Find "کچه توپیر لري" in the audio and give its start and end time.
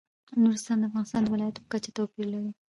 1.73-2.51